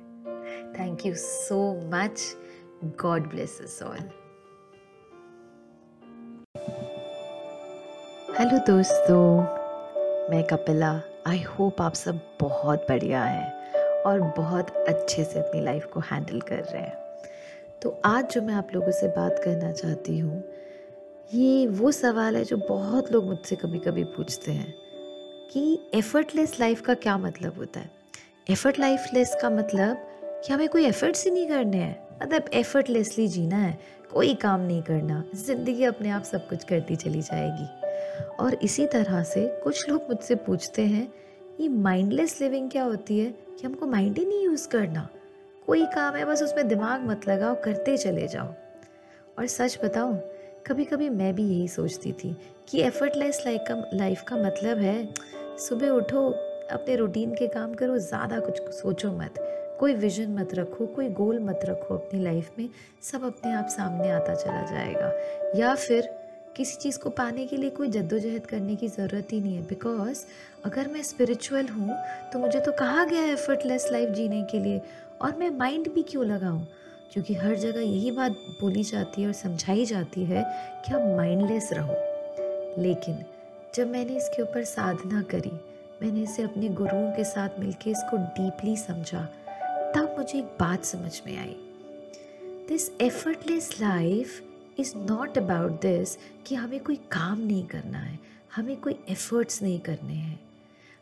Thank 0.79 1.05
you 1.05 1.13
so 1.15 1.89
much 1.93 2.35
God 3.01 3.29
bless 3.29 3.79
all 3.83 4.09
hello 8.41 8.57
दोस्तों, 8.57 9.41
मैं 10.31 10.43
कपिला। 10.43 10.89
आई 11.27 11.41
होप 11.41 11.81
आप 11.81 11.93
सब 11.93 12.19
बहुत 12.39 12.85
बढ़िया 12.89 13.23
हैं 13.23 14.01
और 14.01 14.21
बहुत 14.37 14.69
अच्छे 14.89 15.23
से 15.23 15.39
अपनी 15.39 15.61
लाइफ 15.61 15.85
को 15.85 15.99
हैंडल 15.99 16.39
कर 16.41 16.63
रहे 16.63 16.81
हैं। 16.81 16.95
तो 17.81 17.89
आज 18.05 18.33
जो 18.33 18.41
मैं 18.41 18.53
आप 18.53 18.67
लोगों 18.75 18.91
से 18.91 19.07
बात 19.07 19.41
करना 19.43 19.71
चाहती 19.71 20.17
हूँ, 20.19 20.43
ये 21.33 21.67
वो 21.67 21.91
सवाल 21.91 22.35
है 22.35 22.43
जो 22.43 22.57
बहुत 22.57 23.11
लोग 23.11 23.25
मुझसे 23.25 23.55
कभी 23.55 23.79
कभी 23.79 24.03
पूछते 24.15 24.51
हैं 24.51 24.73
कि 25.51 25.91
एफर्टलेस 25.93 26.59
लाइफ 26.59 26.81
का 26.81 26.93
क्या 26.93 27.17
मतलब 27.17 27.57
होता 27.57 27.79
है? 27.79 27.91
एफर्ट 28.49 28.79
लाइफलेस 28.79 29.35
का 29.41 29.49
मतलब 29.49 30.07
कि 30.45 30.53
हमें 30.53 30.67
कोई 30.69 30.85
एफर्ट्स 30.85 31.25
ही 31.25 31.31
नहीं 31.31 31.47
करने 31.47 31.77
हैं। 31.77 31.99
मतलब 32.23 32.49
एफर्टलेसली 32.53 33.27
जीना 33.27 33.57
है, 33.57 33.77
कोई 34.13 34.33
काम 34.35 34.61
नहीं 34.61 34.81
करना। 34.83 35.23
ज़िंदगी 35.35 35.83
अपने 35.83 36.09
आप 36.09 36.23
सब 36.23 36.49
कुछ 36.49 36.63
करती 36.63 36.95
चली 36.95 37.21
जाएगी। 37.21 37.69
और 38.21 38.53
इसी 38.53 38.87
तरह 38.87 39.23
से 39.23 39.61
कुछ 39.63 39.89
लोग 39.89 40.01
मुझसे 40.01 40.35
पूछते 40.35 40.81
हैं, 40.81 41.13
ये 41.59 41.69
माइंडलेस 41.69 42.41
लिविंग 42.41 42.71
क्या 42.71 42.83
होती 42.83 43.19
है? 43.19 43.31
कि 43.31 43.67
हमको 43.67 43.85
माइंड 43.85 44.17
ही 44.17 44.25
नहीं 44.25 44.43
यूज़ 44.43 44.67
करना। 44.67 45.09
कोई 45.67 45.85
काम 45.85 46.15
है, 46.15 46.25
बस 46.25 46.43
उसमें 46.43 46.67
दिमाग 46.67 47.01
मत 47.01 47.27
लगाओ, 47.27 47.55
करते 47.55 47.97
चले 47.97 48.27
जाओ। 48.27 48.47
और 49.39 49.47
सच 49.47 49.79
बताओ 49.83 50.13
कभी 50.67 50.85
कभी 50.85 51.09
मैं 51.09 51.35
भी 51.35 51.43
यही 51.43 51.67
सोचती 51.67 52.11
थी 52.11 52.37
कि 52.69 52.81
एफर्टलेस 52.81 53.43
लाइफ 53.45 53.61
का 53.67 53.89
लाइफ 53.93 54.23
का 54.27 54.35
मतलब 54.35 54.77
है, 54.77 55.13
सुबह 55.57 55.89
उठो, 55.89 56.29
अपने 56.71 56.95
रूटीन 56.95 57.35
के 57.35 57.47
काम 57.47 57.73
करो, 57.73 57.97
ज़्यादा 57.97 58.39
कुछ 58.39 58.61
सोचो 58.61 59.11
मत। 59.11 59.33
कोई 59.79 59.93
विजन 59.93 60.31
मत 60.31 60.53
रखो, 60.53 60.85
कोई 60.85 61.09
गोल 61.09 61.39
मत 61.39 61.59
रखो 61.65 61.95
अपनी 61.95 62.23
लाइफ 62.23 62.51
में, 62.59 62.69
सब 63.01 63.23
अपने 63.23 63.53
आप 63.53 63.67
सामने 63.67 64.09
आता 64.09 64.33
चला 64.33 64.61
जाएगा। 64.61 65.13
या 65.55 65.75
फिर 65.75 66.20
किसी 66.55 66.75
चीज़ 66.75 66.97
को 66.99 67.09
पाने 67.09 67.45
के 67.47 67.57
लिए 67.57 67.69
कोई 67.69 67.87
जद्दोजहद 67.87 68.45
करने 68.45 68.75
की 68.75 68.87
ज़रूरत 68.87 69.27
ही 69.31 69.39
नहीं 69.41 69.55
है। 69.55 69.61
बिकॉज़ 69.61 70.23
अगर 70.65 70.87
मैं 70.87 71.03
स्पिरिचुअल 71.03 71.67
हूँ 71.67 71.95
तो 72.33 72.39
मुझे 72.39 72.59
तो 72.59 72.71
कहा 72.71 73.05
गया 73.05 73.21
है 73.21 73.31
एफर्टलेस 73.33 73.87
लाइफ 73.91 74.09
जीने 74.09 74.41
के 74.43 74.59
लिए। 74.59 74.81
और 75.21 75.35
मैं 75.37 75.49
माइंड 75.49 75.91
भी 75.93 76.03
क्यों 76.03 76.25
लगाऊँ? 76.25 76.67
क्योंकि 77.13 77.33
हर 77.33 77.55
जगह 77.55 77.81
यही 77.81 78.11
बात 78.11 78.31
बोली 78.61 78.83
जाती 78.83 79.21
है 79.21 79.27
और 79.27 79.33
समझाई 79.33 79.85
जाती 79.85 80.23
है 80.25 80.43
कि 80.85 80.93
आप 80.93 81.01
माइंडलेस 81.17 81.69
रहो। 81.73 81.95
लेकिन 82.81 83.23
जब 83.75 83.87
मैंने 83.87 84.17
इसके 84.17 84.41
ऊपर 84.41 84.63
साधना 84.63 85.21
करी, 85.21 85.51
मैंने 86.01 86.23
इसे 86.23 86.43
अपने 86.43 86.69
गुरुओं 86.69 87.11
के 87.11 87.23
साथ 87.23 87.59
मिलकर 87.59 87.89
इसको 87.89 88.17
डीपली 88.17 88.77
समझा, 88.77 89.23
तब 89.95 90.15
मुझे 90.17 90.39
एक 90.39 90.45
बात 90.59 90.85
समझ 90.85 91.21
में 91.25 91.37
आई। 91.37 91.55
This 92.67 92.91
effortless 93.01 93.69
life 93.81 94.41
is 94.79 94.95
not 94.97 95.37
about 95.37 95.81
this 95.81 96.17
कि 96.47 96.55
हमें 96.55 96.79
कोई 96.79 96.95
काम 96.95 97.39
नहीं 97.39 97.65
करना 97.65 97.97
है, 97.97 98.19
हमें 98.55 98.79
कोई 98.81 98.97
एफर्ट्स 99.09 99.61
नहीं 99.63 99.79
करने 99.79 100.13
हैं। 100.13 100.39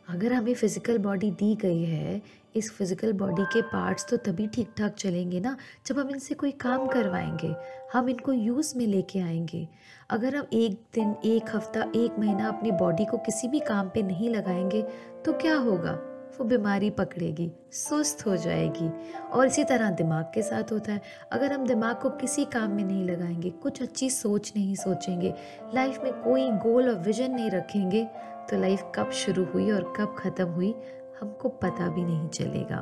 अगर 0.07 0.33
हमें 0.33 0.53
फ़िज़िकल 0.53 0.97
बॉडी 0.97 1.31
दी 1.31 1.55
गई 1.55 1.83
है, 1.83 2.21
इस 2.55 2.71
फ़िज़िकल 2.71 3.13
बॉडी 3.13 3.43
के 3.43 3.61
पार्ट्स 3.61 4.05
तो 4.09 4.17
तभी 4.17 4.47
ठीक 4.47 4.73
ठाक 4.77 4.93
चलेंगे 4.93 5.39
ना, 5.39 5.55
जब 5.87 5.99
हम 5.99 6.09
इनसे 6.09 6.35
कोई 6.35 6.51
काम 6.51 6.87
करवाएँगे, 6.87 7.55
हम 7.93 8.09
इनको 8.09 8.33
यूज़ 8.33 8.77
में 8.77 8.85
लेके 8.87 9.19
आएँगे। 9.19 9.67
अगर 10.09 10.35
हम 10.35 10.47
एक 10.53 10.81
दिन, 10.93 11.15
एक 11.25 11.55
हफ़्ता, 11.55 11.91
एक 11.95 12.19
महीना 12.19 12.47
अपनी 12.47 12.71
बॉडी 12.71 13.05
को 13.05 13.17
किसी 13.17 13.47
भी 13.47 13.59
काम 13.59 13.89
पे 13.89 14.01
नहीं 14.01 14.29
लगाएँगे 14.29 14.81
तो 15.25 15.33
क्या 15.33 15.55
होगा? 15.57 15.99
वो 16.39 16.45
बीमारी 16.45 16.89
पकड़ेगी, 16.89 17.51
सुस्त 17.71 18.25
हो 18.25 18.35
जाएगी। 18.35 18.89
और 19.23 19.47
इसी 19.47 19.63
तरह 19.63 19.89
दिमाग 19.91 20.31
के 20.33 20.41
साथ 20.41 20.71
होता 20.71 20.93
है। 20.93 21.01
अगर 21.31 21.53
हम 21.53 21.65
दिमाग 21.67 21.95
को 21.95 22.09
किसी 22.09 22.45
काम 22.45 22.71
में 22.71 22.83
नहीं 22.83 23.03
लगाएँगे, 23.03 23.49
कुछ 23.49 23.81
अच्छी 23.81 24.09
सोच 24.09 24.53
नहीं 24.55 24.75
सोचेंगे, 24.75 25.33
लाइफ 25.75 25.99
में 26.03 26.13
कोई 26.13 26.49
गोल 26.51 26.89
और 26.89 26.99
विजन 26.99 27.31
नहीं 27.31 27.49
रखेंगे 27.51 28.05
तो 28.49 28.57
लाइफ 28.57 28.83
कब 28.95 29.11
शुरू 29.11 29.45
हुई 29.45 29.71
और 29.71 29.93
कब 29.97 30.15
ख़त्म 30.19 30.45
हुई, 30.45 30.73
हमको 31.21 31.49
पता 31.49 31.89
भी 31.89 32.03
नहीं 32.03 32.27
चलेगा। 32.29 32.81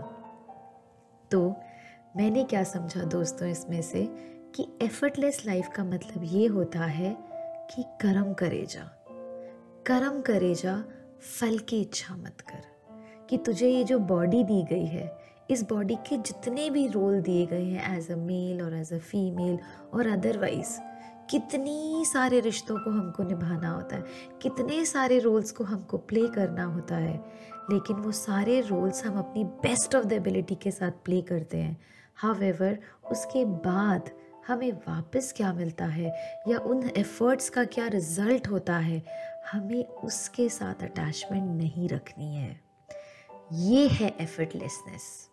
तो 1.32 1.50
मैंने 2.18 2.44
क्या 2.44 2.64
समझा 2.64 3.04
दोस्तों 3.04 3.48
इसमें 3.48 3.82
से 3.82 4.08
कि 4.56 4.68
एफर्टलेस 4.82 5.46
लाइफ 5.46 5.70
का 5.76 5.84
मतलब 5.84 6.22
ये 6.24 6.48
होता 6.48 6.80
है 6.80 7.16
कि 7.72 7.84
कर्म 8.02 8.34
करे 8.34 8.66
जा 8.66 8.90
कर्म 9.88 10.22
करे 10.22 10.56
जा 10.56 10.84
फल 11.40 11.58
की 11.60 11.82
इच्छा 11.82 12.16
मत 12.16 12.42
कर। 12.42 12.76
कि 13.29 13.38
तुझे 13.38 13.69
ये 13.69 13.84
जो 13.84 14.00
बॉडी 14.00 14.43
दी 14.43 14.63
गई 14.63 14.86
है, 14.86 15.12
इस 15.51 15.63
बॉडी 15.63 15.96
के 15.96 16.17
जितने 16.17 16.69
भी 16.69 16.88
रोल 16.88 17.22
दिए 17.22 17.46
गए 17.46 17.63
हैं 17.63 17.98
as 17.98 18.12
a 18.12 18.15
male 18.15 18.62
or 18.62 18.74
as 18.74 18.93
a 18.93 18.98
female 18.98 19.57
or 19.93 20.07
otherwise 20.07 20.77
कितनी 21.29 22.03
सारे 22.05 22.39
रिश्तों 22.39 22.77
को 22.77 22.89
हमको 22.89 23.24
निभाना 23.24 23.69
होता 23.69 23.96
है, 23.96 24.03
कितने 24.41 24.86
सारे 24.86 25.19
रोल्स 25.19 25.51
को 25.51 25.63
हमको 25.63 25.98
प्ले 25.98 26.27
करना 26.27 26.63
होता 26.63 26.96
है, 26.96 27.15
लेकिन 27.72 27.96
वो 27.96 28.12
सारे 28.12 28.60
रोल्स 28.62 29.05
हम 29.05 29.17
अपनी 29.19 29.43
बेस्ट 29.43 29.96
ऑफ़ 29.96 30.05
द 30.05 30.13
एबिलिटी 30.13 30.55
के 30.55 30.72
साथ 30.72 30.91
प्ले 31.05 31.22
करते 31.22 31.57
हैं। 31.57 31.77
हाउ 32.15 32.34
उसके 33.12 33.43
बाद 33.46 34.10
हमें 34.48 34.72
वापस 34.72 35.34
क्या 35.38 35.51
मिलता 35.53 35.86
है 35.86 36.13
या 36.48 36.60
उन 36.60 36.89
एफर्ट्स 36.98 37.50
का 37.50 37.63
क्या 37.65 37.88
रिज़ल्ट 37.88 38.48
होता 38.48 38.77
है, 38.77 39.01
हमें 39.51 39.84
उसके 39.86 40.48
साथ 40.50 40.84
अटैचमेंट 40.84 41.50
नहीं 41.57 41.89
रखनी 41.89 42.36
है। 42.36 42.67
ये 43.54 43.88
है 43.88 44.16
एफर्टलेसनेस 44.22 45.30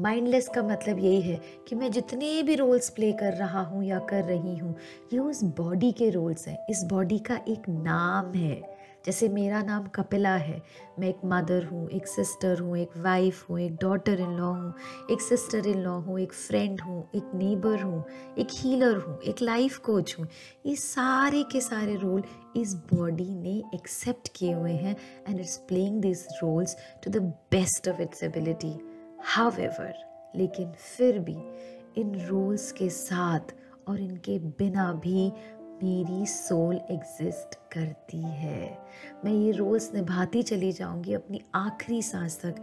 माइंडलेस 0.00 0.48
का 0.48 0.62
मतलब 0.62 0.98
यही 0.98 1.20
है 1.20 1.40
कि 1.68 1.74
मैं 1.74 1.90
जितने 1.90 2.42
भी 2.42 2.54
रोल्स 2.54 2.88
प्ले 2.90 3.12
कर 3.12 3.32
रहा 3.32 3.60
हूँ 3.60 3.84
या 3.84 3.98
कर 3.98 4.24
रही 4.24 4.56
हूँ, 4.58 4.76
ये 5.12 5.18
उस 5.18 5.42
बॉडी 5.44 5.92
के 5.92 6.10
रोल्स 6.10 6.48
हैं। 6.48 6.66
इस 6.70 6.82
बॉडी 6.84 7.18
का 7.18 7.40
एक 7.48 7.68
नाम 7.68 8.32
है। 8.34 8.79
जैसे 9.06 9.28
मेरा 9.28 9.62
नाम 9.62 9.86
कपिला 9.86 10.34
है। 10.36 10.62
मैं 10.98 11.08
एक 11.08 11.20
मदर 11.24 11.64
हूँ, 11.64 11.88
एक 11.88 12.06
सिस्टर 12.06 12.58
हूँ, 12.58 12.76
एक 12.78 12.96
वाइफ 12.96 13.50
हूँ, 13.50 13.60
एक 13.60 13.76
डॉटर 13.76 14.20
इन 14.20 14.36
लॉ 14.36 14.50
हूँ, 14.52 14.74
एक 15.10 15.20
सिस्टर 15.20 15.66
इन 15.66 15.78
लॉ 15.78 15.90
हूँ, 15.90 16.20
एक 16.20 16.32
फ्रेंड 16.32 16.80
हूँ, 16.80 17.08
एक 17.14 17.30
नेबर 17.34 17.82
हूँ, 17.82 18.04
एक 18.38 18.46
हीलर 18.52 18.96
हूँ, 18.96 19.18
एक 19.20 19.42
लाइफ 19.42 19.78
कोच 19.78 20.16
हूँ। 20.18 20.26
ये 20.66 20.76
सारे 20.76 21.42
के 21.42 21.60
सारे 21.60 21.96
रोल 21.96 22.22
इस 22.56 22.74
बॉडी 22.74 23.34
ने 23.34 23.62
एक्सेप्ट 23.74 24.28
किए 24.36 24.52
हुए 24.52 24.72
हैं 24.72 24.96
and 25.28 25.40
it's 25.40 25.56
playing 25.56 26.00
this 26.00 26.26
roles 26.42 26.76
to 27.04 27.10
the 27.10 27.16
best 27.52 27.88
of 27.88 28.02
its 28.02 28.22
ability 28.22 28.78
how 29.24 29.50
लेकिन 30.36 30.72
फिर 30.72 31.18
भी 31.18 31.36
इन 32.00 32.14
रोल्स 32.26 32.72
के 32.72 32.88
साथ 32.88 33.54
और 33.88 34.00
इनके 34.00 34.38
बिना 34.38 34.92
भी 34.92 35.32
मेरी 35.82 36.26
सोल 36.26 36.76
एग्जिस्ट 36.90 37.54
करती 37.72 38.20
है। 38.20 38.78
मैं 39.24 39.32
ये 39.32 39.50
रोल्स 39.52 39.94
निभाती 39.94 40.42
चली 40.42 40.72
जाऊँगी 40.72 41.14
अपनी 41.14 41.40
आखिरी 41.54 42.02
सांस 42.02 42.40
तक, 42.40 42.54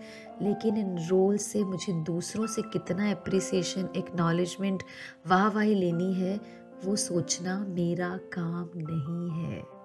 लेकिन 0.41 0.77
इन 0.77 0.97
रोल 1.07 1.37
से 1.37 1.63
मुझे 1.63 1.93
दूसरों 1.93 2.47
से 2.47 2.61
कितना 2.61 3.11
अप्रिसिएशन 3.11 3.89
एक्नॉलेजमेंट 3.97 4.83
वाह 5.27 5.47
वाह 5.47 5.65
लेनी 5.65 6.13
है, 6.13 6.39
वो 6.85 6.95
सोचना 6.95 7.59
मेरा 7.59 8.17
काम 8.33 8.69
नहीं 8.75 9.45
है। 9.45 9.76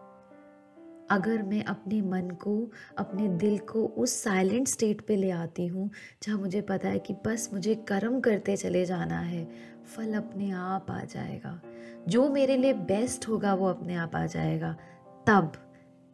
अगर 1.12 1.42
मैं 1.42 1.62
अपने 1.64 2.00
मन 2.02 2.30
को, 2.42 2.70
अपने 2.98 3.28
दिल 3.28 3.58
को 3.70 3.84
उस 3.84 4.12
साइलेंट 4.22 4.68
स्टेट 4.68 5.00
पे 5.00 5.16
ले 5.16 5.30
आती 5.30 5.66
हूँ, 5.66 5.90
जहाँ 6.22 6.38
मुझे 6.38 6.60
पता 6.60 6.88
है 6.88 6.98
कि 6.98 7.14
बस 7.26 7.48
मुझे 7.52 7.74
कर्म 7.88 8.20
करते 8.20 8.56
चले 8.56 8.84
जाना 8.84 9.18
है, 9.18 9.44
फल 9.86 10.14
अपने 10.14 10.50
आप 10.50 10.90
आ 10.90 11.00
जाएगा। 11.04 11.60
जो 12.08 12.28
मेरे 12.28 12.56
लिए 12.56 12.72
बेस्ट 12.72 13.28
होगा 13.28 13.54
वो 13.54 13.68
अपने 13.68 13.94
आप 13.94 14.16
आ 14.16 14.24
जाएगा। 14.26 14.76
तब 15.26 15.52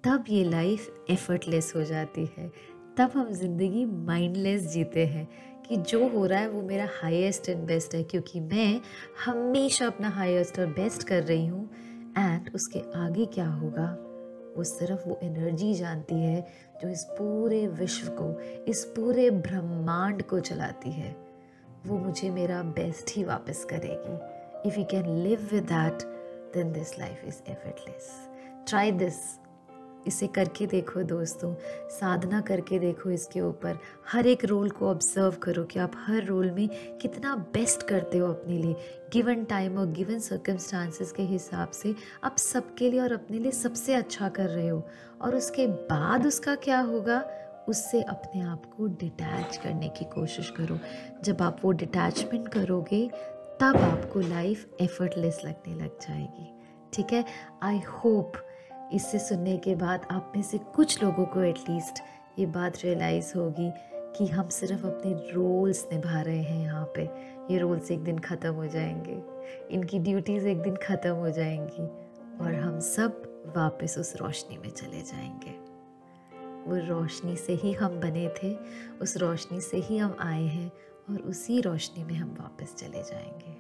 तब 0.05 0.25
ये 0.28 0.43
लाइफ 0.45 1.07
एफर्टलेस 1.11 1.73
हो 1.76 1.83
जाती 1.85 2.28
है। 2.37 2.50
तब 2.99 3.12
हम 3.14 3.33
ज़िंदगी 3.33 3.85
माइंडलेस 3.85 4.67
जीते 4.73 5.07
हैं 5.07 5.28
कि 5.69 5.76
जो 5.76 6.09
हो 6.09 6.25
रहा 6.26 6.40
है 6.40 6.49
वो 6.50 6.62
मेरा 6.62 6.88
हाईएस्ट 6.93 7.49
एंड 7.49 7.67
बेस्ट 7.67 7.95
है, 7.95 8.02
क्योंकि 8.02 8.40
मैं 8.40 8.81
हमेशा 9.25 9.87
अपना 9.87 10.09
हाईएस्ट 10.09 10.59
और 10.59 10.67
बेस्ट 10.73 11.07
कर 11.09 11.23
रही 11.23 11.47
हूँ। 11.47 11.69
एंड 12.19 12.50
उसके 12.55 12.81
आगे 12.97 13.26
क्या 13.26 13.49
होगा? 13.49 13.87
वो 14.57 14.64
सिर्फ़ 14.64 15.09
वो 15.09 15.19
एनर्जी 15.23 15.75
जानती 15.75 16.14
है 16.14 16.47
जो 16.83 16.88
इस 16.88 17.05
पूरे 17.05 17.67
विश्व 17.67 18.09
को, 18.11 18.40
इस 18.64 18.85
पूरे 18.85 19.31
ब्रह्मांड 19.31 20.23
को 20.23 20.40
चलाती 20.40 20.90
है। 20.90 21.17
वो 21.87 21.99
मुझे 21.99 22.31
मेरा 22.31 22.62
बेस्ट 22.62 23.17
ही 23.17 23.25
वापस 23.25 23.64
करेगी। 23.64 24.69
If 24.69 24.78
you 24.78 24.85
can 24.85 25.17
live 25.17 25.49
with 25.52 25.64
that 25.64 26.02
then 26.55 26.73
this 26.73 26.99
life 26.99 27.25
is 27.25 27.43
effortless 27.50 28.11
try 28.69 28.93
this 28.93 29.14
इसे 30.09 30.27
करके 30.27 30.67
देखो 30.67 31.03
दोस्तों, 31.03 31.55
साधना 31.88 32.41
करके 32.41 32.79
देखो 32.79 33.11
इसके 33.11 33.41
ऊपर। 33.41 33.79
हर 34.12 34.27
एक 34.27 34.45
रोल 34.45 34.71
को 34.71 34.88
ऑब्ज़र्व 34.88 35.31
करो 35.31 35.65
कि 35.65 35.79
आप 35.79 35.93
हर 35.97 36.25
रोल 36.25 36.50
में 36.50 36.69
कितना 36.99 37.37
बेस्ट 37.37 37.83
करते 37.83 38.19
हो 38.19 38.29
अपने 38.29 38.59
लिए। 38.59 38.77
गिवन 39.12 39.45
टाइम 39.45 39.79
और 39.79 39.87
गिवन 39.87 40.19
सर्कमस्टांसिस 40.19 41.12
के 41.12 41.23
हिसाब 41.23 41.71
से 41.71 41.95
आप 42.25 42.37
सबके 42.37 42.91
लिए 42.91 43.00
और 43.00 43.12
अपने 43.12 43.38
लिए 43.38 43.53
सबसे 43.53 43.95
अच्छा 43.95 44.29
कर 44.29 44.49
रहे 44.49 44.69
हो। 44.69 44.88
और 45.23 45.37
उसके 45.37 45.67
बाद 45.67 46.27
उसका 46.27 46.55
क्या 46.55 46.81
होगा? 46.81 47.31
उससे 47.69 48.03
अपने 48.03 48.41
आप 48.41 48.75
को 48.77 48.87
डिटैच 48.87 49.57
करने 49.57 49.88
की 49.88 50.05
कोशिश 50.05 50.50
करो। 50.50 50.79
जब 51.25 51.43
आप 51.43 51.59
वो 51.65 51.73
डिटैचमेंट 51.73 52.49
करोगे, 52.49 53.11
तब 53.61 53.77
आपको 53.77 54.21
लाइफ 54.21 54.77
एफर्टलेस 54.81 55.41
लगने 55.45 55.75
लग 55.75 55.99
जाएगी। 56.00 56.55
ठीक 56.93 57.12
है? 57.12 57.25
आई 57.62 57.79
होप 57.79 58.33
इससे 58.92 59.18
सुनने 59.18 59.57
के 59.59 59.75
बाद 59.75 60.07
आप 60.11 60.33
में 60.37 60.42
से 60.42 60.59
कुछ 60.59 61.02
लोगों 61.02 61.25
को 61.25 61.42
एटलीस्ट 61.42 61.99
ये 62.38 62.47
बात 62.47 62.76
रियलाइज़ 62.85 63.33
होगी 63.37 63.71
कि 64.16 64.26
हम 64.26 64.49
सिर्फ़ 64.49 64.87
अपने 64.87 65.12
रोल्स 65.33 65.87
निभा 65.92 66.21
रहे 66.21 66.42
हैं 66.42 66.62
यहाँ 66.62 66.92
पे। 66.97 67.02
ये 67.52 67.59
रोल्स 67.59 67.90
एक 67.90 68.04
दिन 68.04 68.18
ख़त्म 68.18 68.52
हो 68.52 68.66
जाएँगे। 68.66 69.23
इनकी 69.75 69.99
ड्यूटीज़ 69.99 70.47
एक 70.47 70.62
दिन 70.62 70.76
ख़त्म 70.76 71.11
हो 71.11 71.30
जाएँगी 71.30 71.87
और 72.45 72.54
हम 72.54 72.80
सब 72.80 73.23
वापस 73.57 73.97
उस 73.99 74.16
रोशनी 74.16 74.59
में 74.59 74.71
चले 74.71 75.00
जाएँगे। 75.00 75.50
वो 76.71 76.76
रोशनी 76.88 77.37
से 77.37 77.52
ही 77.52 77.73
हम 77.73 78.00
बने 78.00 78.28
थे, 78.42 78.54
उस 79.02 79.16
रोशनी 79.16 79.61
से 79.61 79.76
ही 79.76 79.99
हम 79.99 80.16
आए 80.21 80.42
हैं 80.42 80.73
और 81.11 81.21
उसी 81.21 81.61
रोशनी 81.61 82.04
में 82.04 82.14
हम 82.14 82.37
वापस 82.40 82.75
चले 82.75 83.02
जाएँगे। 83.02 83.54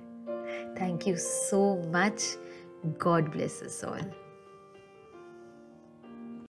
Thank 0.80 1.08
you 1.08 1.16
so 1.16 1.60
much 1.94 2.38
god 2.86 3.30
bless 3.30 3.84
all 3.84 4.10